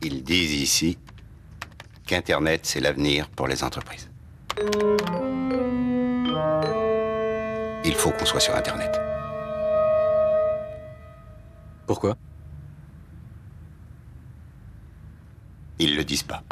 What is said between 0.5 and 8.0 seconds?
ici qu'Internet, c'est l'avenir pour les entreprises. Il